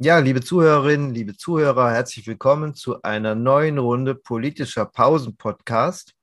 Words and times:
Ja, 0.00 0.20
liebe 0.20 0.40
Zuhörerinnen, 0.40 1.12
liebe 1.12 1.36
Zuhörer, 1.36 1.90
herzlich 1.90 2.24
willkommen 2.28 2.72
zu 2.72 3.02
einer 3.02 3.34
neuen 3.34 3.78
Runde 3.78 4.14
politischer 4.14 4.86
Pausen-Podcast. 4.86 6.14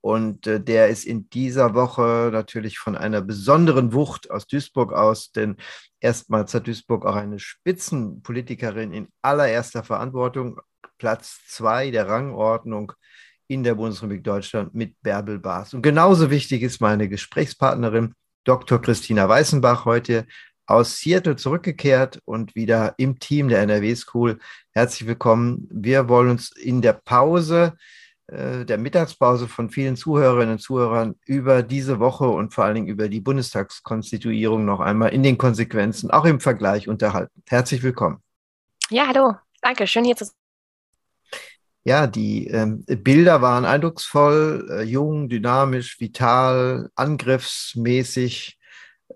Und 0.00 0.48
äh, 0.48 0.60
der 0.60 0.88
ist 0.88 1.04
in 1.04 1.30
dieser 1.30 1.74
Woche 1.74 2.30
natürlich 2.32 2.80
von 2.80 2.96
einer 2.96 3.20
besonderen 3.20 3.92
Wucht 3.92 4.32
aus 4.32 4.48
Duisburg 4.48 4.92
aus, 4.92 5.30
denn 5.30 5.58
erstmals 6.00 6.52
hat 6.54 6.66
Duisburg 6.66 7.06
auch 7.06 7.14
eine 7.14 7.38
Spitzenpolitikerin 7.38 8.92
in 8.92 9.06
allererster 9.22 9.84
Verantwortung, 9.84 10.60
Platz 10.98 11.38
zwei 11.46 11.92
der 11.92 12.08
Rangordnung 12.08 12.94
in 13.46 13.62
der 13.62 13.76
Bundesrepublik 13.76 14.24
Deutschland 14.24 14.74
mit 14.74 15.00
Bärbel 15.02 15.38
Baas. 15.38 15.72
Und 15.72 15.82
genauso 15.82 16.30
wichtig 16.30 16.62
ist 16.62 16.80
meine 16.80 17.08
Gesprächspartnerin, 17.08 18.14
Dr. 18.42 18.82
Christina 18.82 19.28
Weißenbach, 19.28 19.84
heute 19.84 20.26
aus 20.68 20.98
Seattle 20.98 21.36
zurückgekehrt 21.36 22.20
und 22.26 22.54
wieder 22.54 22.94
im 22.98 23.18
Team 23.18 23.48
der 23.48 23.62
NRW 23.62 23.96
School. 23.96 24.38
Herzlich 24.72 25.08
willkommen. 25.08 25.66
Wir 25.70 26.10
wollen 26.10 26.28
uns 26.28 26.52
in 26.54 26.82
der 26.82 26.92
Pause, 26.92 27.72
äh, 28.26 28.66
der 28.66 28.76
Mittagspause 28.76 29.48
von 29.48 29.70
vielen 29.70 29.96
Zuhörerinnen 29.96 30.52
und 30.52 30.58
Zuhörern 30.58 31.14
über 31.24 31.62
diese 31.62 32.00
Woche 32.00 32.28
und 32.28 32.52
vor 32.52 32.64
allen 32.64 32.74
Dingen 32.74 32.88
über 32.88 33.08
die 33.08 33.20
Bundestagskonstituierung 33.20 34.66
noch 34.66 34.80
einmal 34.80 35.14
in 35.14 35.22
den 35.22 35.38
Konsequenzen, 35.38 36.10
auch 36.10 36.26
im 36.26 36.38
Vergleich 36.38 36.86
unterhalten. 36.86 37.42
Herzlich 37.48 37.82
willkommen. 37.82 38.22
Ja, 38.90 39.06
hallo. 39.06 39.36
Danke. 39.62 39.86
Schön 39.86 40.04
hier 40.04 40.16
zu 40.16 40.26
sein. 40.26 40.34
Ja, 41.84 42.06
die 42.06 42.48
ähm, 42.48 42.84
Bilder 42.84 43.40
waren 43.40 43.64
eindrucksvoll, 43.64 44.68
äh, 44.70 44.82
jung, 44.82 45.30
dynamisch, 45.30 45.98
vital, 45.98 46.90
angriffsmäßig 46.94 48.57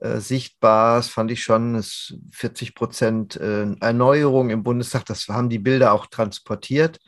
äh, 0.02 0.18
sichtbar. 0.18 0.96
Das 0.96 1.08
fand 1.08 1.30
ich 1.30 1.42
schon. 1.42 1.76
Es 1.76 2.14
40 2.32 2.74
Prozent 2.74 3.36
äh, 3.36 3.72
Erneuerung 3.80 4.50
im 4.50 4.64
Bundestag. 4.64 5.04
Das 5.06 5.28
haben 5.28 5.48
die 5.48 5.60
Bilder 5.60 5.92
auch 5.92 6.06
transportiert. 6.06 6.98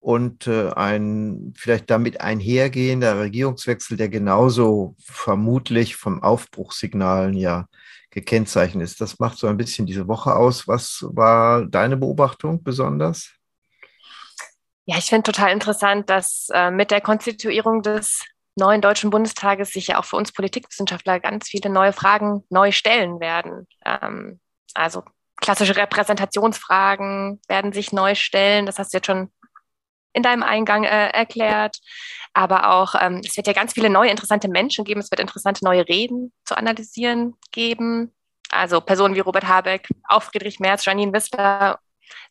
Und 0.00 0.46
äh, 0.46 0.70
ein 0.70 1.52
vielleicht 1.56 1.90
damit 1.90 2.20
einhergehender 2.20 3.18
Regierungswechsel, 3.18 3.96
der 3.96 4.08
genauso 4.08 4.94
vermutlich 5.04 5.96
vom 5.96 6.22
Aufbruchssignalen 6.22 7.34
ja 7.34 7.66
gekennzeichnet 8.10 8.84
ist. 8.84 9.00
Das 9.00 9.18
macht 9.18 9.38
so 9.38 9.48
ein 9.48 9.56
bisschen 9.56 9.86
diese 9.86 10.06
Woche 10.06 10.36
aus. 10.36 10.68
Was 10.68 11.04
war 11.08 11.66
deine 11.66 11.96
Beobachtung 11.96 12.62
besonders? 12.62 13.32
Ja, 14.84 14.96
ich 14.96 15.06
finde 15.06 15.32
total 15.32 15.52
interessant, 15.52 16.08
dass 16.08 16.48
äh, 16.54 16.70
mit 16.70 16.92
der 16.92 17.00
Konstituierung 17.00 17.82
des 17.82 18.24
neuen 18.58 18.80
Deutschen 18.80 19.10
Bundestages 19.10 19.70
sich 19.70 19.88
ja 19.88 19.98
auch 19.98 20.04
für 20.04 20.16
uns 20.16 20.32
Politikwissenschaftler 20.32 21.20
ganz 21.20 21.48
viele 21.48 21.70
neue 21.70 21.92
Fragen 21.92 22.44
neu 22.50 22.72
stellen 22.72 23.20
werden. 23.20 23.66
Ähm, 23.84 24.40
also 24.74 25.02
klassische 25.36 25.76
Repräsentationsfragen 25.76 27.40
werden 27.48 27.72
sich 27.72 27.92
neu 27.92 28.14
stellen. 28.14 28.66
Das 28.66 28.78
hast 28.78 28.92
du 28.92 28.98
jetzt 28.98 29.06
schon 29.06 29.30
in 30.12 30.22
deinem 30.22 30.42
Eingang 30.42 30.84
äh, 30.84 31.08
erklärt. 31.10 31.78
Aber 32.32 32.70
auch, 32.72 32.94
ähm, 33.00 33.22
es 33.24 33.36
wird 33.36 33.46
ja 33.46 33.52
ganz 33.52 33.72
viele 33.72 33.90
neue 33.90 34.10
interessante 34.10 34.48
Menschen 34.48 34.84
geben. 34.84 35.00
Es 35.00 35.10
wird 35.10 35.20
interessante 35.20 35.64
neue 35.64 35.88
Reden 35.88 36.32
zu 36.44 36.56
analysieren 36.56 37.36
geben. 37.52 38.14
Also 38.50 38.80
Personen 38.80 39.14
wie 39.14 39.20
Robert 39.20 39.46
Habeck, 39.46 39.88
auch 40.08 40.22
Friedrich 40.22 40.58
Merz, 40.58 40.84
Janine 40.84 41.12
Wissler 41.12 41.78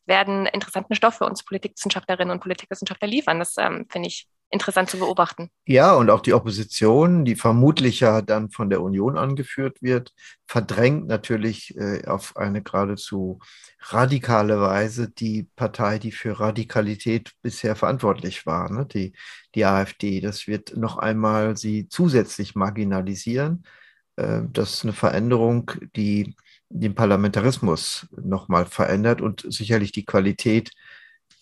werden 0.05 0.45
interessanten 0.47 0.95
Stoff 0.95 1.15
für 1.15 1.25
uns 1.25 1.43
Politikwissenschaftlerinnen 1.43 2.31
und 2.31 2.39
Politikwissenschaftler 2.39 3.07
liefern. 3.07 3.39
Das 3.39 3.55
ähm, 3.57 3.85
finde 3.89 4.07
ich 4.07 4.27
interessant 4.49 4.89
zu 4.89 4.97
beobachten. 4.97 5.49
Ja, 5.65 5.93
und 5.93 6.09
auch 6.09 6.21
die 6.21 6.33
Opposition, 6.33 7.25
die 7.25 7.35
vermutlich 7.35 7.99
ja 7.99 8.21
dann 8.21 8.49
von 8.49 8.69
der 8.69 8.81
Union 8.81 9.17
angeführt 9.17 9.81
wird, 9.81 10.13
verdrängt 10.45 11.07
natürlich 11.07 11.75
äh, 11.77 12.05
auf 12.05 12.37
eine 12.37 12.61
geradezu 12.61 13.39
radikale 13.81 14.61
Weise 14.61 15.09
die 15.09 15.43
Partei, 15.55 15.99
die 15.99 16.11
für 16.11 16.39
Radikalität 16.39 17.33
bisher 17.41 17.75
verantwortlich 17.75 18.45
war, 18.45 18.71
ne? 18.71 18.85
die, 18.85 19.13
die 19.55 19.65
AfD. 19.65 20.21
Das 20.21 20.47
wird 20.47 20.77
noch 20.77 20.97
einmal 20.97 21.57
sie 21.57 21.89
zusätzlich 21.89 22.55
marginalisieren. 22.55 23.63
Äh, 24.15 24.41
das 24.51 24.75
ist 24.75 24.83
eine 24.83 24.93
Veränderung, 24.93 25.71
die 25.95 26.35
den 26.69 26.95
Parlamentarismus 26.95 28.07
nochmal 28.11 28.65
verändert 28.65 29.21
und 29.21 29.45
sicherlich 29.47 29.91
die 29.91 30.05
Qualität 30.05 30.71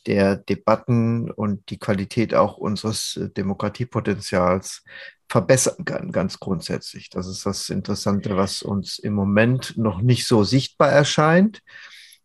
der 0.07 0.37
Debatten 0.37 1.31
und 1.31 1.69
die 1.69 1.79
Qualität 1.79 2.35
auch 2.35 2.57
unseres 2.57 3.17
äh, 3.17 3.29
Demokratiepotenzials 3.29 4.83
verbessern 5.27 5.85
kann, 5.85 6.11
ganz 6.11 6.39
grundsätzlich. 6.39 7.09
Das 7.09 7.27
ist 7.27 7.45
das 7.45 7.69
Interessante, 7.69 8.37
was 8.37 8.61
uns 8.61 8.99
im 8.99 9.13
Moment 9.13 9.77
noch 9.77 10.01
nicht 10.01 10.27
so 10.27 10.43
sichtbar 10.43 10.91
erscheint, 10.91 11.61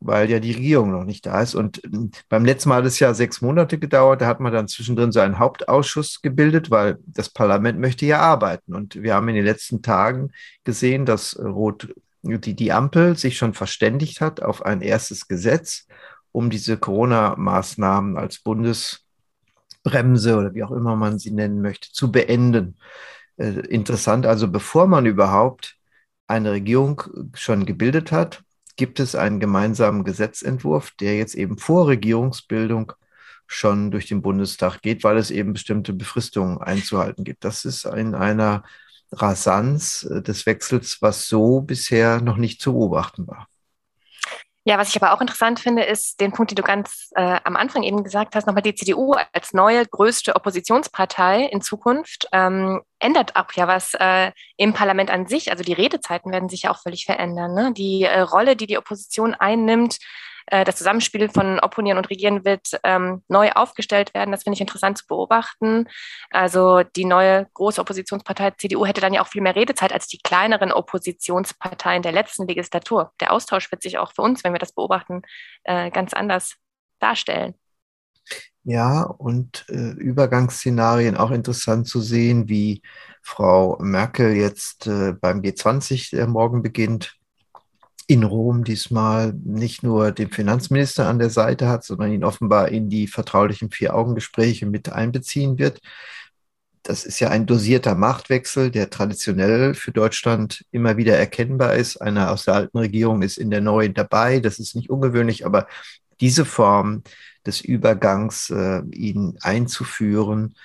weil 0.01 0.31
ja 0.31 0.39
die 0.41 0.53
Regierung 0.53 0.91
noch 0.91 1.05
nicht 1.05 1.27
da 1.27 1.41
ist. 1.41 1.55
Und 1.55 1.83
ähm, 1.85 2.11
beim 2.29 2.45
letzten 2.45 2.69
Mal 2.69 2.77
hat 2.77 2.87
es 2.87 2.99
ja 2.99 3.15
sechs 3.15 3.41
Monate 3.41 3.79
gedauert, 3.79 4.21
da 4.21 4.27
hat 4.27 4.41
man 4.41 4.53
dann 4.53 4.69
zwischendrin 4.69 5.13
so 5.13 5.21
einen 5.21 5.39
Hauptausschuss 5.39 6.21
gebildet, 6.23 6.71
weil 6.71 6.99
das 7.07 7.31
Parlament 7.31 7.79
möchte 7.79 8.07
ja 8.07 8.21
arbeiten. 8.21 8.75
Und 8.75 9.03
wir 9.03 9.15
haben 9.15 9.29
in 9.29 9.37
den 9.37 9.45
letzten 9.45 9.83
Tagen 9.83 10.33
gesehen, 10.65 11.07
dass 11.07 11.39
Rot, 11.39 11.95
die, 12.23 12.55
die 12.55 12.73
Ampel 12.73 13.17
sich 13.17 13.39
schon 13.39 13.55
verständigt 13.55 14.21
hat 14.21 14.43
auf 14.43 14.65
ein 14.65 14.83
erstes 14.83 15.27
Gesetz 15.27 15.87
um 16.33 16.51
diese 16.51 16.77
Corona-Maßnahmen 16.77 18.17
als 18.17 18.39
Bundesbremse 18.41 20.37
oder 20.37 20.55
wie 20.55 20.65
auch 20.65 20.71
immer 20.73 20.97
man 20.97 21.19
sie 21.19 21.31
nennen 21.31 21.61
möchte, 21.61 21.93
zu 21.93 22.13
beenden. 22.13 22.79
Äh, 23.37 23.61
interessant, 23.69 24.27
also 24.27 24.49
bevor 24.49 24.87
man 24.87 25.07
überhaupt 25.07 25.77
eine 26.27 26.53
Regierung 26.53 27.03
schon 27.35 27.67
gebildet 27.67 28.13
hat, 28.13 28.43
gibt 28.77 29.01
es 29.01 29.15
einen 29.15 29.41
gemeinsamen 29.41 30.05
Gesetzentwurf, 30.05 30.93
der 30.93 31.17
jetzt 31.19 31.35
eben 31.35 31.59
vor 31.59 31.89
Regierungsbildung 31.89 32.93
schon 33.47 33.91
durch 33.91 34.07
den 34.07 34.23
Bundestag 34.23 34.81
geht, 34.81 35.03
weil 35.03 35.19
es 35.19 35.31
eben 35.31 35.53
bestimmte 35.53 35.93
Befristungen 35.93 36.59
einzuhalten 36.59 37.25
gibt. 37.25 37.45
Das 37.45 37.65
ist 37.65 37.85
in 37.85 38.15
einer 38.15 38.63
Rasanz 39.13 40.05
äh, 40.05 40.23
des 40.23 40.47
Wechsels, 40.47 41.03
was 41.03 41.27
so 41.27 41.61
bisher 41.61 42.21
noch 42.21 42.37
nicht 42.37 42.61
zu 42.63 42.73
beobachten 42.73 43.27
war. 43.27 43.49
Ja, 44.65 44.77
was 44.77 44.91
ich 44.91 45.03
aber 45.03 45.15
auch 45.15 45.23
interessant 45.23 45.59
finde, 45.59 45.85
ist 45.85 46.21
den 46.21 46.33
Punkt, 46.33 46.51
den 46.51 46.57
du 46.57 46.63
ganz 46.63 47.09
äh, 47.15 47.41
am 47.45 47.57
Anfang 47.57 47.83
eben 47.83 48.05
gesagt 48.05 48.35
hast, 48.35 48.47
nochmal 48.47 48.63
die 48.63 48.75
CDU 48.75 49.15
als 49.33 49.55
neue 49.55 49.87
größte 49.87 50.37
Oppositionspartei 50.37 51.45
in 51.45 51.63
Zukunft 51.63 52.29
ähm, 52.33 52.83
ändert 52.99 53.37
auch 53.37 53.51
ja 53.55 53.67
was 53.67 53.95
äh, 53.95 54.33
im 54.59 54.75
Parlament 54.75 55.11
an 55.11 55.27
sich. 55.27 55.51
Also 55.51 55.65
die 55.65 55.73
Redezeiten 55.73 56.31
werden 56.31 56.51
sich 56.51 56.63
ja 56.63 56.73
auch 56.73 56.83
völlig 56.83 57.07
verändern. 57.07 57.55
Ne? 57.55 57.73
Die 57.73 58.03
äh, 58.03 58.21
Rolle, 58.21 58.55
die 58.55 58.67
die 58.67 58.77
Opposition 58.77 59.33
einnimmt, 59.33 59.99
äh, 60.51 60.65
das 60.65 60.77
Zusammenspiel 60.77 61.29
von 61.31 61.59
Opponieren 61.61 61.99
und 61.99 62.11
Regieren 62.11 62.45
wird 62.45 62.79
ähm, 62.85 63.23
neu 63.29 63.51
aufgestellt 63.53 64.13
werden. 64.15 64.33
Das 64.33 64.43
finde 64.43 64.55
ich 64.57 64.61
interessant 64.61 64.99
zu 64.99 65.07
beobachten. 65.07 65.87
Also 66.31 66.83
die 66.83 67.05
neue 67.05 67.47
große 67.55 67.81
Oppositionspartei 67.81 68.51
CDU 68.53 68.85
hätte 68.85 69.01
dann 69.01 69.15
ja 69.15 69.23
auch 69.23 69.29
viel 69.29 69.43
mehr 69.43 69.57
Redezeit 69.57 69.93
als 69.93 70.07
die 70.07 70.19
kleineren 70.19 70.73
Oppositionsparteien 70.73 72.03
der 72.03 72.13
letzten 72.13 72.47
Legislatur. 72.47 73.13
Der 73.21 73.33
Austausch 73.33 73.71
wird 73.71 73.83
sich 73.83 73.99
auch 73.99 74.13
für 74.13 74.23
uns, 74.23 74.45
wenn 74.45 74.53
wir 74.53 74.59
das 74.59 74.73
beobachten, 74.73 75.23
äh, 75.65 75.91
ganz 75.91 76.13
anders 76.13 76.57
darstellen. 76.99 77.55
Ja, 78.63 79.03
und 79.03 79.65
äh, 79.69 79.93
Übergangsszenarien 79.93 81.17
auch 81.17 81.31
interessant 81.31 81.89
zu 81.89 82.01
sehen, 82.01 82.49
wie 82.49 82.83
Frau 83.23 83.79
Merkel 83.81 84.35
jetzt 84.35 84.87
äh, 84.87 85.13
beim 85.13 85.41
G20, 85.41 86.11
der 86.15 86.27
morgen 86.27 86.63
beginnt, 86.63 87.17
in 88.11 88.25
Rom 88.25 88.65
diesmal 88.65 89.33
nicht 89.45 89.85
nur 89.85 90.11
den 90.11 90.33
Finanzminister 90.33 91.07
an 91.07 91.21
der 91.21 91.31
Seite 91.31 91.69
hat, 91.69 91.85
sondern 91.85 92.11
ihn 92.11 92.25
offenbar 92.25 92.69
in 92.69 92.91
die 92.91 93.07
vertraulichen 93.07 93.71
Vier-Augen-Gespräche 93.71 94.67
mit 94.67 94.91
einbeziehen 94.91 95.61
wird. 95.61 95.79
Das 96.83 97.05
ist 97.05 97.21
ja 97.21 97.29
ein 97.29 97.47
dosierter 97.47 97.95
Machtwechsel, 97.95 98.73
der 98.73 98.91
traditionell 98.91 99.75
für 99.75 99.93
Deutschland 99.93 100.65
immer 100.73 100.97
wieder 100.97 101.17
erkennbar 101.17 101.77
ist. 101.77 101.99
Einer 101.99 102.33
aus 102.33 102.47
der 102.47 102.55
alten 102.55 102.79
Regierung 102.79 103.23
ist 103.23 103.39
in 103.39 103.49
der 103.49 103.61
neuen 103.61 103.95
dabei. 103.95 104.41
Das 104.41 104.59
ist 104.59 104.75
nicht 104.75 104.91
ungewöhnlich, 104.91 105.47
aber 105.47 105.69
diese 106.21 106.45
Form 106.45 107.05
des 107.47 107.61
Übergangs, 107.61 108.51
äh, 108.51 108.83
ihn 108.91 109.39
einzuführen, 109.41 110.57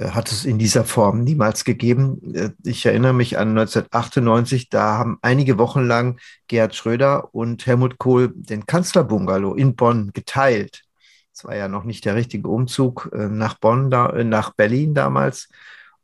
hat 0.00 0.32
es 0.32 0.44
in 0.44 0.58
dieser 0.58 0.84
Form 0.84 1.22
niemals 1.22 1.64
gegeben. 1.64 2.34
Äh, 2.34 2.50
ich 2.64 2.86
erinnere 2.86 3.12
mich 3.12 3.38
an 3.38 3.50
1998, 3.50 4.68
da 4.68 4.98
haben 4.98 5.18
einige 5.22 5.58
Wochen 5.58 5.82
lang 5.82 6.18
Gerhard 6.48 6.74
Schröder 6.74 7.34
und 7.34 7.66
Helmut 7.66 7.98
Kohl 7.98 8.32
den 8.34 8.66
Kanzlerbungalow 8.66 9.54
in 9.54 9.76
Bonn 9.76 10.12
geteilt. 10.12 10.82
Das 11.32 11.44
war 11.44 11.56
ja 11.56 11.68
noch 11.68 11.84
nicht 11.84 12.04
der 12.04 12.14
richtige 12.14 12.48
Umzug 12.48 13.10
äh, 13.12 13.28
nach 13.28 13.54
Bonn, 13.54 13.88
nach 13.88 14.54
Berlin 14.54 14.94
damals. 14.94 15.48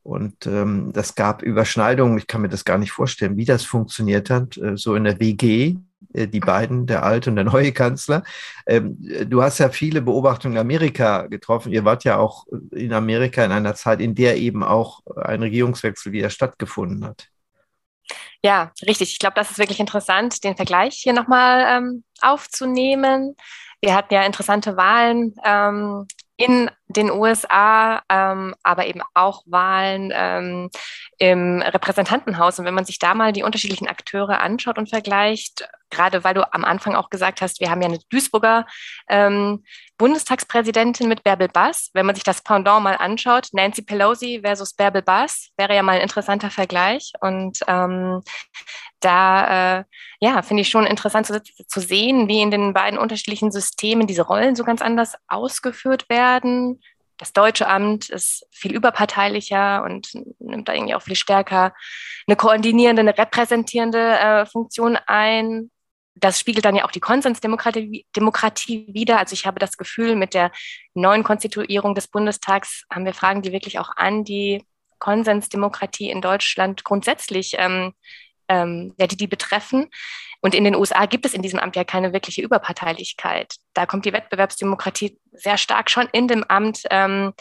Und 0.02 0.46
ähm, 0.46 0.90
das 0.94 1.14
gab 1.14 1.42
Überschneidungen. 1.42 2.16
Ich 2.16 2.26
kann 2.26 2.40
mir 2.40 2.48
das 2.48 2.64
gar 2.64 2.78
nicht 2.78 2.92
vorstellen, 2.92 3.36
wie 3.36 3.44
das 3.44 3.64
funktioniert 3.64 4.30
hat. 4.30 4.58
so 4.76 4.94
in 4.94 5.04
der 5.04 5.20
WG, 5.20 5.66
äh, 5.66 5.76
die 6.10 6.40
beiden, 6.40 6.86
der 6.86 7.02
alte 7.02 7.30
und 7.30 7.36
der 7.36 7.44
neue 7.44 7.72
Kanzler. 7.72 8.22
Ähm, 8.66 8.96
du 9.26 9.42
hast 9.42 9.58
ja 9.58 9.68
viele 9.68 10.02
Beobachtungen 10.02 10.56
in 10.56 10.60
Amerika 10.60 11.26
getroffen. 11.26 11.72
Ihr 11.72 11.84
wart 11.84 12.04
ja 12.04 12.16
auch 12.16 12.46
in 12.72 12.92
Amerika 12.92 13.44
in 13.44 13.52
einer 13.52 13.74
Zeit, 13.74 14.00
in 14.00 14.14
der 14.14 14.36
eben 14.36 14.62
auch 14.62 15.00
ein 15.16 15.42
Regierungswechsel 15.42 16.12
wieder 16.12 16.30
stattgefunden 16.30 17.04
hat. 17.04 17.28
Ja, 18.42 18.72
richtig. 18.86 19.12
Ich 19.12 19.18
glaube, 19.18 19.34
das 19.34 19.50
ist 19.50 19.58
wirklich 19.58 19.80
interessant, 19.80 20.44
den 20.44 20.56
Vergleich 20.56 20.94
hier 20.94 21.12
nochmal 21.12 21.66
ähm, 21.68 22.04
aufzunehmen. 22.20 23.34
Wir 23.80 23.94
hatten 23.94 24.14
ja 24.14 24.22
interessante 24.22 24.76
Wahlen 24.76 25.34
ähm, 25.44 26.06
in 26.36 26.70
den 26.86 27.10
USA, 27.10 28.02
ähm, 28.08 28.54
aber 28.62 28.86
eben 28.86 29.02
auch 29.14 29.42
Wahlen 29.46 30.12
ähm, 30.14 30.70
im 31.18 31.60
Repräsentantenhaus. 31.62 32.58
Und 32.58 32.64
wenn 32.64 32.74
man 32.74 32.84
sich 32.84 33.00
da 33.00 33.14
mal 33.14 33.32
die 33.32 33.42
unterschiedlichen 33.42 33.88
Akteure 33.88 34.40
anschaut 34.40 34.78
und 34.78 34.88
vergleicht, 34.88 35.68
gerade 35.90 36.24
weil 36.24 36.34
du 36.34 36.52
am 36.52 36.64
Anfang 36.64 36.94
auch 36.94 37.10
gesagt 37.10 37.40
hast, 37.40 37.60
wir 37.60 37.70
haben 37.70 37.82
ja 37.82 37.88
eine 37.88 37.98
Duisburger 38.10 38.66
ähm, 39.08 39.64
Bundestagspräsidentin 39.98 41.08
mit 41.08 41.24
Bärbel 41.24 41.48
Bass. 41.48 41.90
Wenn 41.92 42.06
man 42.06 42.14
sich 42.14 42.24
das 42.24 42.42
Pendant 42.42 42.82
mal 42.82 42.94
anschaut, 42.94 43.48
Nancy 43.52 43.82
Pelosi 43.82 44.40
versus 44.44 44.72
Bärbel 44.72 45.02
Bass, 45.02 45.50
wäre 45.56 45.74
ja 45.74 45.82
mal 45.82 45.96
ein 45.96 46.02
interessanter 46.02 46.50
Vergleich. 46.50 47.12
Und 47.20 47.58
ähm, 47.66 48.22
da, 49.00 49.78
äh, 49.78 49.84
ja, 50.20 50.42
finde 50.42 50.62
ich 50.62 50.68
schon 50.68 50.86
interessant 50.86 51.26
zu, 51.26 51.42
zu 51.42 51.80
sehen, 51.80 52.28
wie 52.28 52.40
in 52.40 52.50
den 52.50 52.74
beiden 52.74 52.98
unterschiedlichen 52.98 53.50
Systemen 53.50 54.06
diese 54.06 54.22
Rollen 54.22 54.56
so 54.56 54.64
ganz 54.64 54.82
anders 54.82 55.14
ausgeführt 55.26 56.08
werden. 56.08 56.80
Das 57.18 57.32
deutsche 57.32 57.66
Amt 57.66 58.08
ist 58.10 58.46
viel 58.52 58.72
überparteilicher 58.72 59.82
und 59.82 60.10
nimmt 60.38 60.68
da 60.68 60.74
irgendwie 60.74 60.94
auch 60.94 61.02
viel 61.02 61.16
stärker 61.16 61.74
eine 62.28 62.36
koordinierende, 62.36 63.00
eine 63.00 63.18
repräsentierende 63.18 64.18
äh, 64.18 64.46
Funktion 64.46 64.96
ein 65.06 65.70
das 66.20 66.40
spiegelt 66.40 66.64
dann 66.64 66.76
ja 66.76 66.84
auch 66.84 66.90
die 66.90 67.00
Konsensdemokratie 67.00 68.06
Demokratie 68.16 68.86
wieder. 68.92 69.18
Also 69.18 69.34
ich 69.34 69.46
habe 69.46 69.58
das 69.58 69.76
Gefühl, 69.76 70.16
mit 70.16 70.34
der 70.34 70.50
neuen 70.94 71.24
Konstituierung 71.24 71.94
des 71.94 72.08
Bundestags 72.08 72.84
haben 72.92 73.04
wir 73.04 73.14
Fragen, 73.14 73.42
die 73.42 73.52
wirklich 73.52 73.78
auch 73.78 73.90
an 73.96 74.24
die 74.24 74.64
Konsensdemokratie 74.98 76.10
in 76.10 76.20
Deutschland 76.20 76.84
grundsätzlich, 76.84 77.54
ähm, 77.58 77.92
ähm, 78.48 78.94
ja, 78.98 79.06
die 79.06 79.16
die 79.16 79.26
betreffen. 79.26 79.88
Und 80.40 80.54
in 80.54 80.64
den 80.64 80.74
USA 80.74 81.06
gibt 81.06 81.26
es 81.26 81.34
in 81.34 81.42
diesem 81.42 81.58
Amt 81.58 81.76
ja 81.76 81.84
keine 81.84 82.12
wirkliche 82.12 82.42
Überparteilichkeit. 82.42 83.56
Da 83.74 83.86
kommt 83.86 84.04
die 84.04 84.12
Wettbewerbsdemokratie 84.12 85.18
sehr 85.32 85.58
stark 85.58 85.90
schon 85.90 86.08
in 86.12 86.28
dem 86.28 86.44
Amt 86.44 86.82
ähm, 86.90 87.32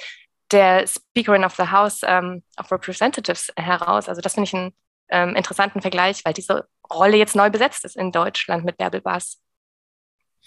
der 0.51 0.87
Speakerin 0.87 1.43
of 1.43 1.55
the 1.55 1.69
House 1.69 2.01
ähm, 2.03 2.43
of 2.59 2.71
Representatives 2.71 3.51
heraus. 3.55 4.09
Also 4.09 4.21
das 4.21 4.33
finde 4.33 4.47
ich 4.47 4.55
einen 4.55 4.73
ähm, 5.09 5.35
interessanten 5.35 5.81
Vergleich, 5.81 6.23
weil 6.25 6.33
diese 6.33 6.67
Rolle 6.91 7.17
jetzt 7.17 7.35
neu 7.35 7.49
besetzt 7.49 7.85
ist 7.85 7.95
in 7.95 8.11
Deutschland 8.11 8.65
mit 8.65 8.77
Bärbel 8.77 9.01
Bass. 9.01 9.39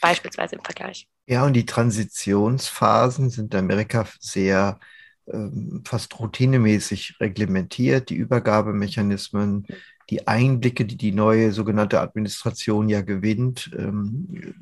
Beispielsweise 0.01 0.57
im 0.57 0.65
Vergleich. 0.65 1.09
Ja, 1.27 1.45
und 1.45 1.53
die 1.53 1.67
Transitionsphasen 1.67 3.31
sind 3.31 3.53
in 3.55 3.61
Amerika 3.61 4.07
sehr 4.19 4.81
ähm, 5.27 5.83
fast 5.87 6.19
routinemäßig 6.19 7.17
reglementiert. 7.21 8.09
Die 8.11 8.17
Übergabemechanismen, 8.17 9.67
die 10.11 10.27
Einblicke, 10.27 10.85
die 10.85 10.97
die 10.97 11.13
neue 11.13 11.53
sogenannte 11.53 12.01
Administration 12.01 12.89
ja 12.89 13.01
gewinnt. 13.01 13.71
Ähm, 13.79 14.55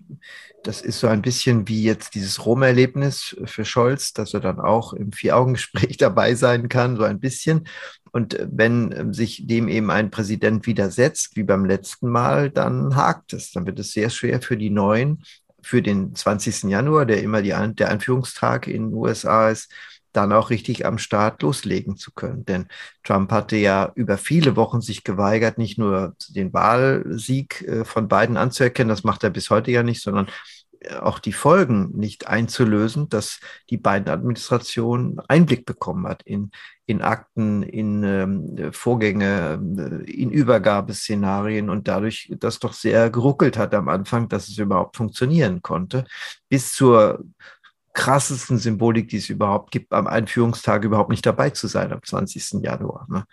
das 0.62 0.83
ist 0.83 1.00
so 1.00 1.06
ein 1.06 1.23
bisschen 1.23 1.67
wie 1.69 1.83
jetzt 1.83 2.15
dieses 2.15 2.45
Rom-Erlebnis 2.45 3.37
für 3.47 3.65
Scholz, 3.65 4.12
dass 4.12 4.35
er 4.35 4.41
dann 4.41 4.61
auch 4.61 4.93
im 4.93 5.12
Vier-Augen-Gespräch 5.12 5.97
dabei 5.99 6.35
sein 6.35 6.69
kann, 6.69 6.97
so 6.97 7.05
ein 7.05 7.19
bisschen. 7.19 7.67
Und 8.12 8.35
äh, 8.35 8.47
wenn 8.50 8.93
ähm, 8.93 9.15
sich 9.15 9.47
dem 9.47 9.69
eben 9.69 9.91
ein 9.91 10.11
Präsident 10.11 10.67
widersetzt, 10.67 11.37
wie 11.37 11.45
beim 11.45 11.65
letzten 11.65 12.09
Mal, 12.11 12.50
dann 12.50 12.95
hakt 12.95 13.33
es. 13.33 13.50
Dann 13.53 13.67
wird 13.67 13.79
es 13.79 13.93
sehr 13.93 14.11
schwer 14.11 14.43
für 14.43 14.59
die 14.59 14.71
Neuen, 14.71 15.23
für 15.62 15.81
den 15.81 16.15
20. 16.15 16.65
Januar, 16.65 17.06
der 17.06 17.23
immer 17.23 17.41
die, 17.41 17.55
der 17.75 17.89
Einführungstag 17.89 18.67
in 18.69 18.91
den 18.91 18.95
USA 18.95 19.49
ist, 19.49 19.73
dann 20.13 20.33
auch 20.33 20.51
richtig 20.51 20.87
am 20.87 20.99
Start 20.99 21.43
loslegen 21.43 21.97
zu 21.97 22.13
können. 22.13 22.45
Denn 22.45 22.67
Trump 23.05 23.31
hatte 23.33 23.57
ja 23.57 23.93
über 23.95 24.19
viele 24.19 24.57
Wochen 24.57 24.81
sich 24.81 25.05
geweigert, 25.05 25.59
nicht 25.59 25.79
nur 25.79 26.15
den 26.29 26.53
Wahlsieg 26.53 27.63
äh, 27.63 27.85
von 27.85 28.09
Biden 28.09 28.37
anzuerkennen, 28.37 28.89
das 28.89 29.05
macht 29.05 29.25
er 29.25 29.31
bis 29.31 29.51
heute 29.51 29.71
ja 29.71 29.83
nicht, 29.83 30.03
sondern 30.03 30.29
auch 31.01 31.19
die 31.19 31.33
Folgen 31.33 31.91
nicht 31.97 32.29
einzulösen, 32.29 33.09
dass 33.09 33.41
die 33.71 33.77
beiden 33.77 34.09
Administrationen 34.09 35.21
Einblick 35.29 35.67
bekommen 35.67 36.07
hat 36.07 36.23
in, 36.23 36.51
in 36.87 37.03
Akten, 37.03 37.63
in 37.63 38.05
ähm, 38.05 38.73
Vorgänge, 38.73 39.61
äh, 39.77 40.11
in 40.11 40.31
Übergabeszenarien 40.31 41.69
und 41.69 41.89
dadurch 41.89 42.33
das 42.39 42.59
doch 42.59 42.73
sehr 42.73 43.11
geruckelt 43.11 43.59
hat 43.59 43.75
am 43.75 43.89
Anfang, 43.89 44.29
dass 44.29 44.49
es 44.49 44.59
überhaupt 44.59 44.97
funktionieren 44.97 45.63
konnte, 45.63 46.05
bis 46.49 46.73
zur 46.73 47.25
krassesten 47.99 48.59
Symbolik, 48.59 49.09
die 49.09 49.17
es 49.17 49.29
überhaupt 49.29 49.73
gibt, 49.73 49.93
am 49.93 50.06
Einführungstag 50.06 50.85
überhaupt 50.85 51.11
nicht 51.11 51.27
dabei 51.27 51.50
zu 51.50 51.67
sein, 51.67 51.93
am 51.93 52.00
20. 52.00 52.62
Januar. 52.62 53.09
Ne? 53.11 53.25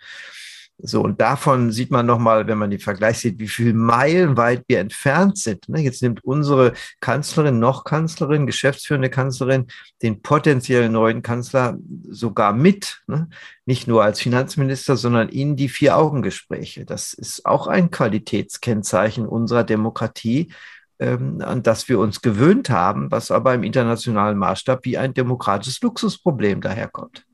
So, 0.78 1.02
und 1.02 1.20
davon 1.20 1.70
sieht 1.70 1.92
man 1.92 2.04
nochmal, 2.04 2.48
wenn 2.48 2.58
man 2.58 2.70
den 2.70 2.80
Vergleich 2.80 3.18
sieht, 3.18 3.38
wie 3.38 3.48
viel 3.48 3.72
meilenweit 3.72 4.64
wir 4.66 4.80
entfernt 4.80 5.38
sind. 5.38 5.68
Ne? 5.68 5.80
Jetzt 5.80 6.02
nimmt 6.02 6.22
unsere 6.24 6.72
Kanzlerin, 7.00 7.60
noch 7.60 7.84
Kanzlerin, 7.84 8.44
geschäftsführende 8.44 9.08
Kanzlerin, 9.08 9.68
den 10.02 10.20
potenziellen 10.20 10.92
neuen 10.92 11.22
Kanzler 11.22 11.78
sogar 12.10 12.52
mit. 12.52 13.02
Ne? 13.06 13.28
Nicht 13.66 13.86
nur 13.86 14.02
als 14.02 14.20
Finanzminister, 14.20 14.96
sondern 14.96 15.28
in 15.28 15.54
die 15.54 15.68
Vier-Augen-Gespräche. 15.68 16.84
Das 16.84 17.14
ist 17.14 17.46
auch 17.46 17.68
ein 17.68 17.92
Qualitätskennzeichen 17.92 19.26
unserer 19.26 19.62
Demokratie, 19.64 20.52
an 20.98 21.62
das 21.62 21.88
wir 21.88 21.98
uns 21.98 22.22
gewöhnt 22.22 22.70
haben, 22.70 23.10
was 23.10 23.30
aber 23.30 23.54
im 23.54 23.62
internationalen 23.62 24.38
Maßstab 24.38 24.84
wie 24.84 24.96
ein 24.96 25.12
demokratisches 25.12 25.80
Luxusproblem 25.82 26.60
daherkommt. 26.60 27.24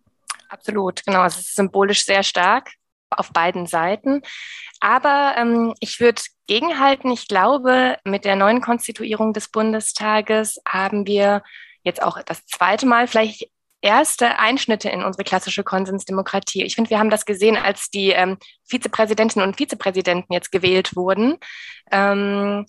Absolut, 0.49 1.05
genau. 1.07 1.25
Es 1.25 1.39
ist 1.39 1.55
symbolisch 1.55 2.05
sehr 2.05 2.23
stark 2.23 2.71
auf 3.11 3.33
beiden 3.33 3.67
Seiten. 3.67 4.23
Aber 4.81 5.35
ähm, 5.37 5.75
ich 5.81 6.01
würde 6.01 6.23
gegenhalten, 6.47 7.11
ich 7.11 7.29
glaube, 7.29 7.97
mit 8.05 8.25
der 8.25 8.37
neuen 8.37 8.61
Konstituierung 8.61 9.33
des 9.33 9.49
Bundestages 9.49 10.61
haben 10.67 11.07
wir 11.07 11.43
jetzt 11.85 12.03
auch 12.03 12.21
das 12.23 12.45
zweite 12.47 12.87
Mal 12.87 13.07
vielleicht 13.07 13.49
erste 13.81 14.39
Einschnitte 14.39 14.89
in 14.89 15.03
unsere 15.03 15.25
klassische 15.25 15.65
Konsensdemokratie. 15.65 16.63
Ich 16.63 16.77
finde, 16.77 16.91
wir 16.91 16.99
haben 16.99 17.11
das 17.11 17.27
gesehen, 17.27 17.57
als 17.57 17.91
die 17.91 18.11
ähm, 18.11 18.39
Vizepräsidentinnen 18.65 19.47
und 19.47 19.57
Vizepräsidenten 19.57 20.33
jetzt 20.33 20.53
gewählt 20.53 20.95
wurden. 20.95 21.39
Ähm, 21.91 22.65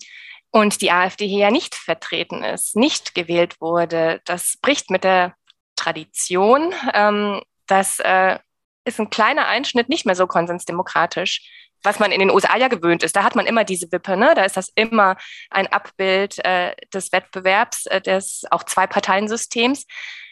und 0.54 0.82
die 0.82 0.92
AfD 0.92 1.26
hier 1.26 1.40
ja 1.40 1.50
nicht 1.50 1.74
vertreten 1.74 2.44
ist, 2.44 2.76
nicht 2.76 3.16
gewählt 3.16 3.60
wurde. 3.60 4.20
Das 4.24 4.56
bricht 4.62 4.88
mit 4.88 5.02
der 5.02 5.34
Tradition. 5.74 6.72
Ähm, 6.92 7.42
das 7.66 7.98
äh, 7.98 8.38
ist 8.84 9.00
ein 9.00 9.10
kleiner 9.10 9.48
Einschnitt, 9.48 9.88
nicht 9.88 10.06
mehr 10.06 10.14
so 10.14 10.28
konsensdemokratisch, 10.28 11.42
was 11.82 11.98
man 11.98 12.12
in 12.12 12.20
den 12.20 12.30
USA 12.30 12.56
ja 12.56 12.68
gewöhnt 12.68 13.02
ist. 13.02 13.16
Da 13.16 13.24
hat 13.24 13.34
man 13.34 13.46
immer 13.46 13.64
diese 13.64 13.90
Wippe, 13.90 14.16
ne? 14.16 14.32
da 14.36 14.44
ist 14.44 14.56
das 14.56 14.70
immer 14.76 15.16
ein 15.50 15.66
Abbild 15.66 16.38
äh, 16.44 16.76
des 16.94 17.10
Wettbewerbs, 17.10 17.86
äh, 17.86 18.00
des 18.00 18.44
auch 18.52 18.62
Zwei-Parteien-Systems. 18.62 19.86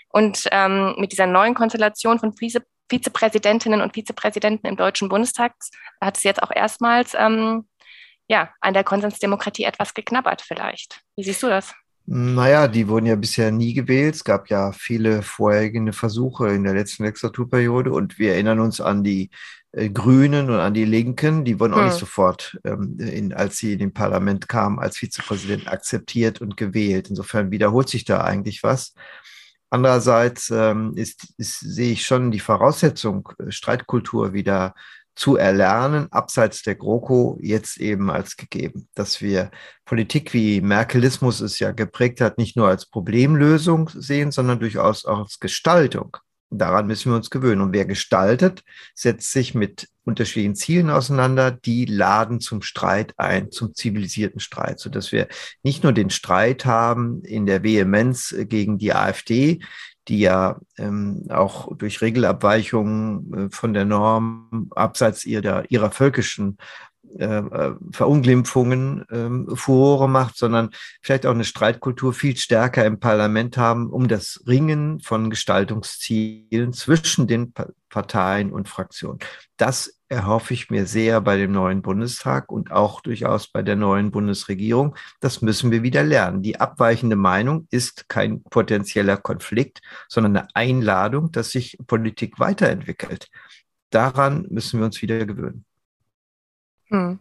Und 0.08 0.46
ähm, 0.52 0.94
mit 0.98 1.10
dieser 1.10 1.26
neuen 1.26 1.54
Konstellation 1.54 2.20
von 2.20 2.32
Vize 2.38 2.62
Vizepräsidentinnen 2.92 3.80
und 3.80 3.94
Vizepräsidenten 3.94 4.66
im 4.66 4.76
Deutschen 4.76 5.08
Bundestag 5.08 5.54
hat 6.00 6.18
es 6.18 6.24
jetzt 6.24 6.42
auch 6.42 6.50
erstmals 6.54 7.14
ähm, 7.18 7.66
ja, 8.32 8.48
an 8.62 8.72
der 8.72 8.82
Konsensdemokratie 8.82 9.64
etwas 9.64 9.92
geknabbert 9.92 10.40
vielleicht. 10.40 11.02
Wie 11.16 11.22
siehst 11.22 11.42
du 11.42 11.48
das? 11.48 11.74
Naja, 12.06 12.66
die 12.66 12.88
wurden 12.88 13.04
ja 13.04 13.14
bisher 13.14 13.52
nie 13.52 13.74
gewählt. 13.74 14.14
Es 14.14 14.24
gab 14.24 14.48
ja 14.48 14.72
viele 14.72 15.22
vorhergehende 15.22 15.92
Versuche 15.92 16.48
in 16.48 16.64
der 16.64 16.72
letzten 16.72 17.04
Legislaturperiode 17.04 17.92
und 17.92 18.18
wir 18.18 18.32
erinnern 18.32 18.58
uns 18.58 18.80
an 18.80 19.04
die 19.04 19.30
äh, 19.72 19.90
Grünen 19.90 20.48
und 20.48 20.58
an 20.58 20.72
die 20.72 20.86
Linken. 20.86 21.44
Die 21.44 21.60
wurden 21.60 21.74
hm. 21.74 21.80
auch 21.80 21.84
nicht 21.84 21.92
hm. 21.92 22.00
sofort, 22.00 22.58
ähm, 22.64 22.96
in, 22.98 23.34
als 23.34 23.58
sie 23.58 23.74
in 23.74 23.80
den 23.80 23.92
Parlament 23.92 24.48
kamen, 24.48 24.78
als 24.78 24.96
Vizepräsident 24.96 25.68
akzeptiert 25.68 26.40
und 26.40 26.56
gewählt. 26.56 27.10
Insofern 27.10 27.50
wiederholt 27.50 27.90
sich 27.90 28.06
da 28.06 28.22
eigentlich 28.22 28.62
was. 28.62 28.94
Andererseits 29.68 30.50
ähm, 30.50 30.94
ist, 30.96 31.34
ist, 31.36 31.60
sehe 31.60 31.92
ich 31.92 32.06
schon 32.06 32.30
die 32.30 32.40
Voraussetzung, 32.40 33.28
äh, 33.38 33.50
Streitkultur 33.50 34.32
wieder 34.32 34.74
zu 35.14 35.36
erlernen, 35.36 36.08
abseits 36.10 36.62
der 36.62 36.74
GroKo, 36.74 37.38
jetzt 37.40 37.78
eben 37.78 38.10
als 38.10 38.36
gegeben, 38.36 38.88
dass 38.94 39.20
wir 39.20 39.50
Politik 39.84 40.32
wie 40.32 40.60
Merkelismus 40.60 41.40
es 41.40 41.58
ja 41.58 41.72
geprägt 41.72 42.20
hat, 42.20 42.38
nicht 42.38 42.56
nur 42.56 42.68
als 42.68 42.86
Problemlösung 42.86 43.90
sehen, 43.94 44.30
sondern 44.30 44.60
durchaus 44.60 45.04
auch 45.04 45.20
als 45.20 45.38
Gestaltung. 45.38 46.16
Daran 46.54 46.86
müssen 46.86 47.10
wir 47.10 47.16
uns 47.16 47.30
gewöhnen. 47.30 47.62
Und 47.62 47.72
wer 47.72 47.86
gestaltet, 47.86 48.62
setzt 48.94 49.32
sich 49.32 49.54
mit 49.54 49.88
unterschiedlichen 50.04 50.54
Zielen 50.54 50.90
auseinander, 50.90 51.50
die 51.50 51.86
laden 51.86 52.40
zum 52.40 52.60
Streit 52.60 53.14
ein, 53.16 53.50
zum 53.50 53.74
zivilisierten 53.74 54.40
Streit, 54.40 54.78
sodass 54.78 55.12
wir 55.12 55.28
nicht 55.62 55.82
nur 55.82 55.92
den 55.92 56.10
Streit 56.10 56.66
haben 56.66 57.22
in 57.24 57.46
der 57.46 57.62
Vehemenz 57.62 58.34
gegen 58.38 58.76
die 58.76 58.92
AfD, 58.92 59.60
die 60.08 60.20
ja 60.20 60.58
ähm, 60.78 61.26
auch 61.30 61.76
durch 61.76 62.00
Regelabweichungen 62.00 63.46
äh, 63.46 63.50
von 63.50 63.72
der 63.74 63.84
Norm 63.84 64.68
abseits 64.74 65.24
ihrer, 65.24 65.70
ihrer 65.70 65.90
völkischen 65.90 66.58
äh, 67.18 67.72
Verunglimpfungen 67.90 69.04
äh, 69.08 69.56
Furore 69.56 70.08
macht, 70.08 70.36
sondern 70.36 70.70
vielleicht 71.00 71.26
auch 71.26 71.34
eine 71.34 71.44
Streitkultur 71.44 72.12
viel 72.12 72.36
stärker 72.36 72.84
im 72.84 73.00
Parlament 73.00 73.56
haben, 73.56 73.90
um 73.90 74.08
das 74.08 74.42
Ringen 74.46 75.00
von 75.00 75.30
Gestaltungszielen 75.30 76.72
zwischen 76.72 77.26
den 77.26 77.52
Parteien 77.88 78.52
und 78.52 78.68
Fraktionen. 78.68 79.18
Das 79.56 79.98
erhoffe 80.08 80.52
ich 80.52 80.70
mir 80.70 80.86
sehr 80.86 81.20
bei 81.20 81.36
dem 81.38 81.52
neuen 81.52 81.80
Bundestag 81.80 82.52
und 82.52 82.70
auch 82.70 83.00
durchaus 83.00 83.48
bei 83.48 83.62
der 83.62 83.76
neuen 83.76 84.10
Bundesregierung. 84.10 84.94
Das 85.20 85.40
müssen 85.40 85.70
wir 85.70 85.82
wieder 85.82 86.02
lernen. 86.02 86.42
Die 86.42 86.60
abweichende 86.60 87.16
Meinung 87.16 87.66
ist 87.70 88.08
kein 88.08 88.42
potenzieller 88.42 89.16
Konflikt, 89.16 89.80
sondern 90.08 90.36
eine 90.36 90.48
Einladung, 90.54 91.32
dass 91.32 91.50
sich 91.50 91.78
Politik 91.86 92.38
weiterentwickelt. 92.38 93.30
Daran 93.90 94.46
müssen 94.50 94.80
wir 94.80 94.86
uns 94.86 95.00
wieder 95.00 95.24
gewöhnen. 95.24 95.64
Hm. 96.92 97.18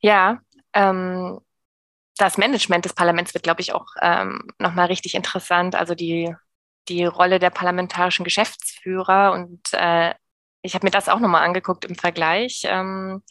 Ja, 0.00 0.40
ähm, 0.72 1.40
das 2.16 2.38
Management 2.38 2.84
des 2.84 2.94
Parlaments 2.94 3.34
wird, 3.34 3.44
glaube 3.44 3.60
ich, 3.60 3.72
auch 3.74 3.86
ähm, 4.02 4.48
nochmal 4.58 4.86
richtig 4.86 5.14
interessant. 5.14 5.74
Also 5.74 5.94
die, 5.94 6.34
die 6.88 7.04
Rolle 7.04 7.38
der 7.38 7.50
parlamentarischen 7.50 8.24
Geschäftsführer 8.24 9.32
und 9.32 9.60
äh, 9.72 10.14
ich 10.62 10.74
habe 10.74 10.86
mir 10.86 10.90
das 10.90 11.08
auch 11.08 11.20
nochmal 11.20 11.44
angeguckt 11.44 11.84
im 11.84 11.94
Vergleich 11.94 12.62
ähm, 12.64 13.22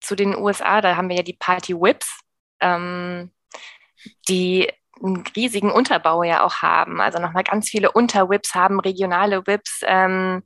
zu 0.00 0.14
den 0.14 0.36
USA. 0.36 0.80
Da 0.80 0.96
haben 0.96 1.08
wir 1.08 1.16
ja 1.16 1.22
die 1.24 1.32
Party 1.34 1.74
Whips, 1.74 2.20
ähm, 2.60 3.32
die 4.28 4.70
einen 5.02 5.24
riesigen 5.34 5.72
Unterbau 5.72 6.22
ja 6.22 6.44
auch 6.44 6.56
haben. 6.62 7.00
Also 7.00 7.18
nochmal 7.18 7.44
ganz 7.44 7.68
viele 7.68 7.90
Unterwhips 7.90 8.54
haben, 8.54 8.78
regionale 8.80 9.46
Whips. 9.46 9.80
Ähm, 9.84 10.42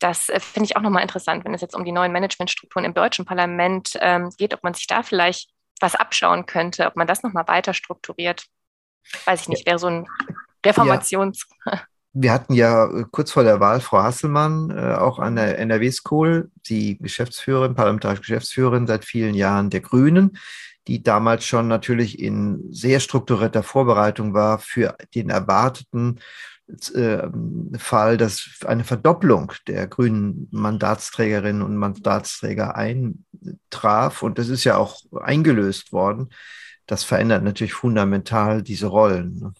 das 0.00 0.28
äh, 0.28 0.40
finde 0.40 0.64
ich 0.66 0.76
auch 0.76 0.82
nochmal 0.82 1.02
interessant, 1.02 1.44
wenn 1.44 1.54
es 1.54 1.60
jetzt 1.60 1.76
um 1.76 1.84
die 1.84 1.92
neuen 1.92 2.12
Managementstrukturen 2.12 2.84
im 2.84 2.94
deutschen 2.94 3.24
Parlament 3.24 3.92
ähm, 4.00 4.30
geht, 4.36 4.54
ob 4.54 4.64
man 4.64 4.74
sich 4.74 4.86
da 4.86 5.02
vielleicht 5.02 5.50
was 5.80 5.94
abschauen 5.94 6.46
könnte, 6.46 6.86
ob 6.86 6.96
man 6.96 7.06
das 7.06 7.22
nochmal 7.22 7.46
weiter 7.46 7.74
strukturiert. 7.74 8.44
Weiß 9.24 9.42
ich 9.42 9.48
nicht, 9.48 9.66
wäre 9.66 9.78
so 9.78 9.86
ein 9.86 10.06
Reformations. 10.64 11.46
Ja. 11.64 11.80
Wir 12.12 12.32
hatten 12.32 12.54
ja 12.54 12.86
äh, 12.86 13.04
kurz 13.10 13.30
vor 13.30 13.44
der 13.44 13.60
Wahl 13.60 13.80
Frau 13.80 14.02
Hasselmann 14.02 14.70
äh, 14.70 14.94
auch 14.94 15.18
an 15.18 15.36
der 15.36 15.58
NRW 15.58 15.90
School, 15.92 16.50
die 16.66 16.98
Geschäftsführerin, 16.98 17.74
parlamentarische 17.74 18.22
Geschäftsführerin 18.22 18.86
seit 18.86 19.04
vielen 19.04 19.34
Jahren 19.34 19.70
der 19.70 19.80
Grünen, 19.80 20.36
die 20.88 21.02
damals 21.02 21.44
schon 21.44 21.68
natürlich 21.68 22.18
in 22.18 22.64
sehr 22.72 23.00
strukturierter 23.00 23.62
Vorbereitung 23.62 24.34
war 24.34 24.58
für 24.58 24.96
den 25.14 25.30
erwarteten 25.30 26.18
äh, 26.94 27.28
Fall, 27.78 28.16
dass 28.16 28.60
eine 28.64 28.84
Verdopplung 28.84 29.52
der 29.66 29.86
grünen 29.86 30.48
Mandatsträgerinnen 30.50 31.62
und 31.62 31.76
Mandatsträger 31.76 32.76
eintraf. 32.76 34.22
Und 34.22 34.38
das 34.38 34.48
ist 34.48 34.64
ja 34.64 34.76
auch 34.76 35.02
eingelöst 35.20 35.92
worden. 35.92 36.30
Das 36.86 37.04
verändert 37.04 37.44
natürlich 37.44 37.74
fundamental 37.74 38.62
diese 38.62 38.86
Rollen. 38.86 39.38
Ne? 39.38 39.52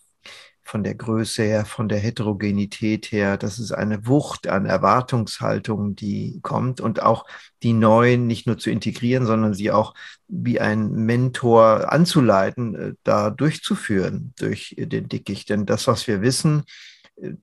von 0.70 0.84
der 0.84 0.94
Größe 0.94 1.42
her, 1.42 1.64
von 1.64 1.88
der 1.88 1.98
Heterogenität 1.98 3.10
her. 3.10 3.36
Das 3.36 3.58
ist 3.58 3.72
eine 3.72 4.06
Wucht 4.06 4.46
an 4.46 4.66
Erwartungshaltungen, 4.66 5.96
die 5.96 6.38
kommt 6.42 6.80
und 6.80 7.02
auch 7.02 7.26
die 7.64 7.72
neuen 7.72 8.28
nicht 8.28 8.46
nur 8.46 8.56
zu 8.56 8.70
integrieren, 8.70 9.26
sondern 9.26 9.52
sie 9.52 9.72
auch 9.72 9.94
wie 10.28 10.60
ein 10.60 10.92
Mentor 10.92 11.92
anzuleiten, 11.92 12.74
äh, 12.76 12.94
da 13.02 13.30
durchzuführen 13.30 14.32
durch 14.38 14.76
den 14.78 15.08
Dickicht. 15.08 15.50
Denn 15.50 15.66
das, 15.66 15.88
was 15.88 16.06
wir 16.06 16.22
wissen, 16.22 16.62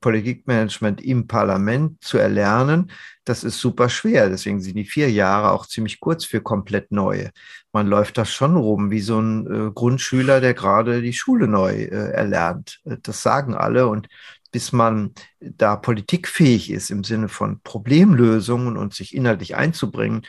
Politikmanagement 0.00 1.00
im 1.00 1.26
Parlament 1.26 2.02
zu 2.02 2.18
erlernen, 2.18 2.90
das 3.24 3.44
ist 3.44 3.60
super 3.60 3.88
schwer. 3.88 4.28
Deswegen 4.28 4.60
sind 4.60 4.76
die 4.76 4.84
vier 4.84 5.10
Jahre 5.10 5.52
auch 5.52 5.66
ziemlich 5.66 6.00
kurz 6.00 6.24
für 6.24 6.40
komplett 6.40 6.90
neue. 6.90 7.30
Man 7.72 7.86
läuft 7.86 8.18
da 8.18 8.24
schon 8.24 8.56
rum 8.56 8.90
wie 8.90 9.00
so 9.00 9.20
ein 9.20 9.46
äh, 9.46 9.70
Grundschüler, 9.70 10.40
der 10.40 10.54
gerade 10.54 11.02
die 11.02 11.12
Schule 11.12 11.46
neu 11.46 11.72
äh, 11.72 12.12
erlernt. 12.12 12.80
Äh, 12.84 12.96
das 13.02 13.22
sagen 13.22 13.54
alle. 13.54 13.86
Und 13.86 14.08
bis 14.50 14.72
man 14.72 15.12
da 15.40 15.76
politikfähig 15.76 16.70
ist 16.70 16.90
im 16.90 17.04
Sinne 17.04 17.28
von 17.28 17.60
Problemlösungen 17.60 18.76
und 18.76 18.94
sich 18.94 19.14
inhaltlich 19.14 19.56
einzubringen, 19.56 20.22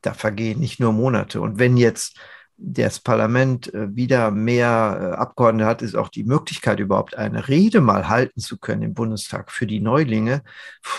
da 0.00 0.14
vergehen 0.14 0.60
nicht 0.60 0.80
nur 0.80 0.92
Monate. 0.92 1.40
Und 1.40 1.58
wenn 1.58 1.76
jetzt 1.76 2.18
das 2.58 3.00
Parlament 3.00 3.72
äh, 3.74 3.94
wieder 3.94 4.30
mehr 4.30 5.12
äh, 5.14 5.16
Abgeordnete 5.16 5.68
hat, 5.68 5.82
ist 5.82 5.94
auch 5.94 6.08
die 6.08 6.24
Möglichkeit, 6.24 6.80
überhaupt 6.80 7.16
eine 7.16 7.48
Rede 7.48 7.82
mal 7.82 8.08
halten 8.08 8.40
zu 8.40 8.56
können 8.56 8.82
im 8.82 8.94
Bundestag 8.94 9.52
für 9.52 9.66
die 9.66 9.80
Neulinge. 9.80 10.42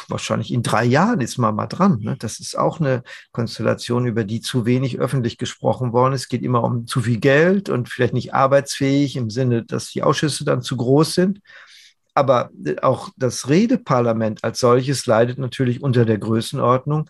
Wahrscheinlich 0.07 0.53
in 0.53 0.61
drei 0.61 0.85
Jahren 0.85 1.19
ist 1.19 1.37
man 1.39 1.55
mal 1.55 1.65
dran. 1.65 1.99
Ne? 1.99 2.15
Das 2.19 2.39
ist 2.39 2.57
auch 2.57 2.79
eine 2.79 3.03
Konstellation, 3.31 4.05
über 4.05 4.23
die 4.23 4.41
zu 4.41 4.65
wenig 4.65 4.99
öffentlich 4.99 5.37
gesprochen 5.37 5.93
worden 5.93 6.13
ist. 6.13 6.21
Es 6.21 6.29
geht 6.29 6.43
immer 6.43 6.63
um 6.63 6.85
zu 6.85 7.01
viel 7.01 7.19
Geld 7.19 7.69
und 7.69 7.89
vielleicht 7.89 8.13
nicht 8.13 8.35
arbeitsfähig 8.35 9.15
im 9.15 9.31
Sinne, 9.31 9.63
dass 9.63 9.89
die 9.89 10.03
Ausschüsse 10.03 10.45
dann 10.45 10.61
zu 10.61 10.77
groß 10.77 11.15
sind. 11.15 11.39
Aber 12.13 12.51
äh, 12.65 12.79
auch 12.81 13.09
das 13.17 13.49
Redeparlament 13.49 14.43
als 14.43 14.59
solches 14.59 15.07
leidet 15.07 15.39
natürlich 15.39 15.81
unter 15.81 16.05
der 16.05 16.19
Größenordnung 16.19 17.09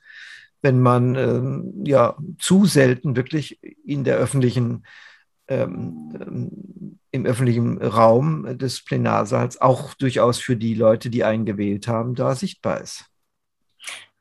wenn 0.67 0.81
man 0.81 1.15
ähm, 1.15 1.85
ja 1.85 2.17
zu 2.39 2.65
selten 2.65 3.15
wirklich 3.15 3.57
in 3.85 4.03
der 4.03 4.17
öffentlichen 4.17 4.85
ähm, 5.47 6.99
im 7.11 7.25
öffentlichen 7.25 7.81
Raum 7.81 8.57
des 8.57 8.83
Plenarsaals 8.83 9.61
auch 9.61 9.93
durchaus 9.93 10.39
für 10.39 10.57
die 10.57 10.73
Leute, 10.73 11.09
die 11.09 11.23
einen 11.23 11.45
gewählt 11.45 11.87
haben, 11.87 12.15
da 12.15 12.35
sichtbar 12.35 12.81
ist. 12.81 13.05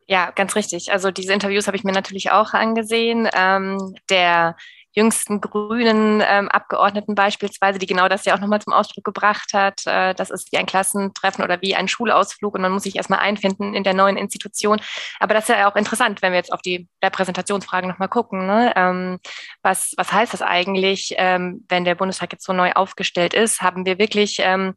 Ja, 0.06 0.30
ganz 0.30 0.54
richtig. 0.54 0.92
Also 0.92 1.10
diese 1.10 1.32
Interviews 1.32 1.66
habe 1.66 1.76
ich 1.76 1.82
mir 1.82 1.90
natürlich 1.90 2.30
auch 2.30 2.54
angesehen. 2.54 3.28
Ähm, 3.34 3.96
der 4.08 4.56
jüngsten 4.96 5.42
grünen 5.42 6.22
ähm, 6.26 6.48
Abgeordneten 6.48 7.14
beispielsweise, 7.14 7.78
die 7.78 7.86
genau 7.86 8.08
das 8.08 8.24
ja 8.24 8.34
auch 8.34 8.40
nochmal 8.40 8.62
zum 8.62 8.72
Ausdruck 8.72 9.04
gebracht 9.04 9.52
hat. 9.52 9.86
Äh, 9.86 10.14
das 10.14 10.30
ist 10.30 10.50
wie 10.52 10.56
ein 10.56 10.64
Klassentreffen 10.64 11.44
oder 11.44 11.60
wie 11.60 11.76
ein 11.76 11.86
Schulausflug 11.86 12.54
und 12.54 12.62
man 12.62 12.72
muss 12.72 12.84
sich 12.84 12.96
erstmal 12.96 13.18
einfinden 13.18 13.74
in 13.74 13.84
der 13.84 13.92
neuen 13.92 14.16
Institution. 14.16 14.80
Aber 15.20 15.34
das 15.34 15.48
ist 15.48 15.54
ja 15.54 15.70
auch 15.70 15.76
interessant, 15.76 16.22
wenn 16.22 16.32
wir 16.32 16.38
jetzt 16.38 16.52
auf 16.52 16.62
die 16.62 16.88
Repräsentationsfragen 17.04 17.90
nochmal 17.90 18.08
gucken. 18.08 18.46
Ne? 18.46 18.72
Ähm, 18.74 19.18
was, 19.62 19.92
was 19.98 20.12
heißt 20.12 20.32
das 20.32 20.40
eigentlich, 20.40 21.14
ähm, 21.18 21.64
wenn 21.68 21.84
der 21.84 21.94
Bundestag 21.94 22.32
jetzt 22.32 22.46
so 22.46 22.54
neu 22.54 22.72
aufgestellt 22.72 23.34
ist? 23.34 23.60
Haben 23.60 23.84
wir 23.84 23.98
wirklich 23.98 24.38
ähm, 24.40 24.74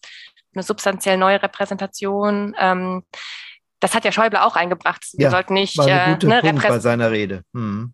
eine 0.53 0.63
substanziell 0.63 1.15
neue 1.15 1.41
Repräsentation? 1.41 2.55
Ähm, 2.59 3.03
das 3.79 3.95
hat 3.95 4.03
ja 4.03 4.11
Schäuble 4.11 4.43
auch 4.43 4.57
eingebracht. 4.57 5.05
Wir 5.13 5.25
ja, 5.25 5.31
sollten 5.31 5.53
nicht 5.53 5.77
war 5.77 5.87
ein 5.87 6.13
guter 6.15 6.27
äh, 6.27 6.29
ne, 6.29 6.41
Punkt 6.41 6.67
bei 6.67 6.79
seiner 6.79 7.09
Rede. 7.11 7.43
Hm 7.53 7.93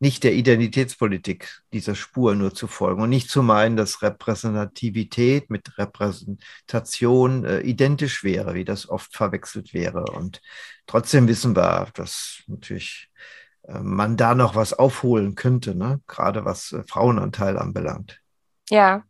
nicht 0.00 0.24
der 0.24 0.34
Identitätspolitik 0.34 1.62
dieser 1.72 1.94
Spur 1.94 2.34
nur 2.34 2.52
zu 2.52 2.66
folgen 2.66 3.02
und 3.02 3.10
nicht 3.10 3.30
zu 3.30 3.42
meinen, 3.42 3.76
dass 3.76 4.02
Repräsentativität 4.02 5.50
mit 5.50 5.78
Repräsentation 5.78 7.44
äh, 7.44 7.60
identisch 7.60 8.24
wäre, 8.24 8.54
wie 8.54 8.64
das 8.64 8.88
oft 8.88 9.14
verwechselt 9.14 9.72
wäre. 9.72 10.04
Und 10.12 10.42
trotzdem 10.86 11.28
wissen 11.28 11.56
wir, 11.56 11.88
dass 11.94 12.42
natürlich 12.48 13.08
äh, 13.68 13.78
man 13.78 14.16
da 14.16 14.34
noch 14.34 14.56
was 14.56 14.72
aufholen 14.72 15.36
könnte, 15.36 15.74
ne? 15.74 16.00
gerade 16.06 16.44
was 16.44 16.72
äh, 16.72 16.82
Frauenanteil 16.88 17.58
anbelangt. 17.58 18.20
Ja. 18.70 19.04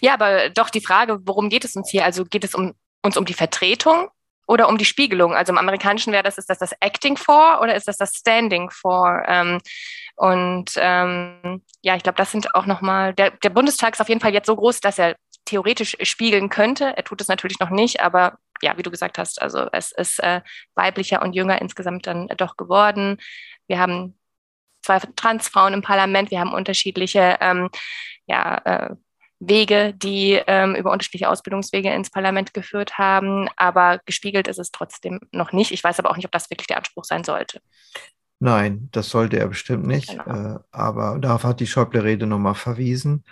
Ja, 0.00 0.14
aber 0.14 0.50
doch 0.50 0.68
die 0.70 0.82
Frage, 0.82 1.20
worum 1.24 1.48
geht 1.48 1.64
es 1.64 1.76
uns 1.76 1.90
hier? 1.90 2.04
Also 2.04 2.24
geht 2.24 2.44
es 2.44 2.54
um, 2.54 2.74
uns 3.02 3.16
um 3.16 3.24
die 3.24 3.32
Vertretung 3.34 4.08
oder 4.46 4.68
um 4.68 4.76
die 4.76 4.84
Spiegelung. 4.84 5.34
Also 5.34 5.52
im 5.52 5.58
Amerikanischen 5.58 6.12
wäre 6.12 6.22
das, 6.22 6.36
ist 6.36 6.50
das 6.50 6.58
das 6.58 6.72
Acting 6.80 7.16
for 7.16 7.60
oder 7.62 7.74
ist 7.74 7.88
das 7.88 7.96
das 7.96 8.14
Standing 8.14 8.70
for? 8.70 9.22
Ähm, 9.26 9.60
und 10.16 10.72
ähm, 10.76 11.62
ja, 11.82 11.96
ich 11.96 12.02
glaube, 12.02 12.16
das 12.16 12.30
sind 12.30 12.54
auch 12.54 12.66
nochmal, 12.66 13.14
der, 13.14 13.30
der 13.30 13.50
Bundestag 13.50 13.94
ist 13.94 14.00
auf 14.00 14.08
jeden 14.08 14.20
Fall 14.20 14.32
jetzt 14.32 14.46
so 14.46 14.56
groß, 14.56 14.80
dass 14.80 14.98
er 14.98 15.16
theoretisch 15.44 15.96
spiegeln 16.02 16.48
könnte. 16.48 16.96
Er 16.96 17.04
tut 17.04 17.20
es 17.20 17.28
natürlich 17.28 17.58
noch 17.58 17.70
nicht, 17.70 18.00
aber 18.00 18.38
ja, 18.62 18.76
wie 18.78 18.82
du 18.82 18.90
gesagt 18.90 19.18
hast, 19.18 19.42
also 19.42 19.68
es 19.72 19.92
ist 19.92 20.20
äh, 20.20 20.40
weiblicher 20.74 21.22
und 21.22 21.32
jünger 21.34 21.60
insgesamt 21.60 22.06
dann 22.06 22.28
doch 22.36 22.56
geworden. 22.56 23.18
Wir 23.66 23.78
haben 23.78 24.16
zwei 24.82 25.00
Transfrauen 25.16 25.74
im 25.74 25.82
Parlament, 25.82 26.30
wir 26.30 26.40
haben 26.40 26.54
unterschiedliche 26.54 27.38
ähm, 27.40 27.70
ja, 28.26 28.58
äh, 28.64 28.94
Wege, 29.40 29.92
die 29.94 30.40
ähm, 30.46 30.76
über 30.76 30.92
unterschiedliche 30.92 31.28
Ausbildungswege 31.28 31.92
ins 31.92 32.10
Parlament 32.10 32.54
geführt 32.54 32.98
haben. 32.98 33.48
Aber 33.56 34.00
gespiegelt 34.06 34.46
ist 34.46 34.58
es 34.58 34.70
trotzdem 34.70 35.20
noch 35.32 35.52
nicht. 35.52 35.72
Ich 35.72 35.82
weiß 35.82 35.98
aber 35.98 36.10
auch 36.10 36.16
nicht, 36.16 36.26
ob 36.26 36.32
das 36.32 36.50
wirklich 36.50 36.68
der 36.68 36.76
Anspruch 36.76 37.04
sein 37.04 37.24
sollte. 37.24 37.60
Nein, 38.42 38.88
das 38.90 39.08
sollte 39.08 39.38
er 39.38 39.46
bestimmt 39.46 39.86
nicht. 39.86 40.08
Genau. 40.08 40.56
Äh, 40.56 40.58
aber 40.72 41.20
darauf 41.20 41.44
hat 41.44 41.60
die 41.60 41.66
Schäuble-Rede 41.68 42.26
nochmal 42.26 42.56
verwiesen. 42.56 43.22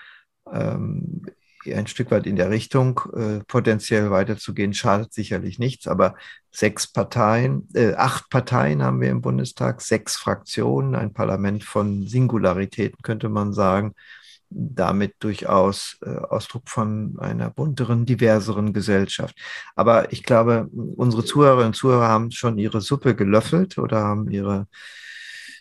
Ähm, 0.48 1.26
ein 1.66 1.88
Stück 1.88 2.12
weit 2.12 2.28
in 2.28 2.36
der 2.36 2.50
Richtung, 2.50 3.00
äh, 3.16 3.40
potenziell 3.44 4.12
weiterzugehen, 4.12 4.72
schadet 4.72 5.12
sicherlich 5.12 5.58
nichts. 5.58 5.88
Aber 5.88 6.14
sechs 6.52 6.86
Parteien, 6.86 7.68
äh, 7.74 7.94
acht 7.94 8.30
Parteien 8.30 8.84
haben 8.84 9.00
wir 9.00 9.10
im 9.10 9.20
Bundestag, 9.20 9.80
sechs 9.80 10.14
Fraktionen, 10.14 10.94
ein 10.94 11.12
Parlament 11.12 11.64
von 11.64 12.06
Singularitäten, 12.06 13.02
könnte 13.02 13.28
man 13.28 13.52
sagen 13.52 13.96
damit 14.50 15.14
durchaus 15.20 15.98
äh, 16.04 16.10
Ausdruck 16.10 16.68
von 16.68 17.16
einer 17.18 17.50
bunteren, 17.50 18.04
diverseren 18.04 18.72
Gesellschaft. 18.72 19.36
Aber 19.74 20.12
ich 20.12 20.22
glaube, 20.22 20.68
unsere 20.96 21.24
Zuhörerinnen 21.24 21.68
und 21.68 21.76
Zuhörer 21.76 22.08
haben 22.08 22.30
schon 22.30 22.58
ihre 22.58 22.80
Suppe 22.80 23.14
gelöffelt 23.14 23.78
oder 23.78 24.02
haben 24.02 24.30
ihre 24.30 24.66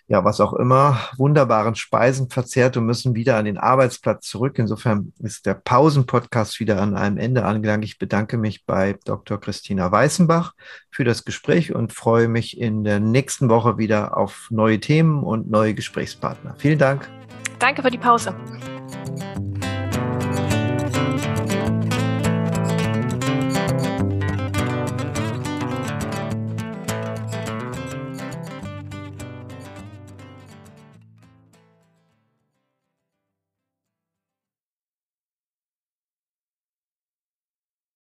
ja, 0.10 0.26
was 0.26 0.42
auch 0.42 0.54
immer, 0.54 1.00
wunderbaren 1.18 1.76
Speisen 1.76 2.30
verzehrt 2.30 2.76
und 2.76 2.88
müssen 2.88 3.14
wieder 3.14 3.38
an 3.38 3.46
den 3.46 3.60
Arbeitsplatz 3.60 4.28
zurück. 4.28 4.58
Insofern 4.58 5.14
ist 5.20 5.46
der 5.46 5.54
Pausenpodcast 5.54 6.60
wieder 6.60 6.82
an 6.82 6.96
einem 6.98 7.18
Ende 7.18 7.46
angelangt. 7.46 7.86
Ich 7.86 8.00
bedanke 8.00 8.40
mich 8.40 8.66
bei 8.66 8.98
Dr. 9.06 9.40
Christina 9.40 9.92
Weißenbach 9.92 10.54
für 10.90 11.04
das 11.04 11.26
Gespräch 11.26 11.76
und 11.76 11.94
freue 11.94 12.28
mich 12.28 12.60
in 12.60 12.84
der 12.84 13.00
nächsten 13.00 13.50
Woche 13.50 13.78
wieder 13.78 14.18
auf 14.18 14.48
neue 14.50 14.80
Themen 14.80 15.24
und 15.24 15.52
neue 15.52 15.76
Gesprächspartner. 15.76 16.56
Vielen 16.58 16.80
Dank. 16.80 17.08
Danke 17.60 17.84
für 17.84 17.92
die 17.92 18.00
Pause. 18.00 18.34
Thank 19.20 19.38
you. 19.40 19.49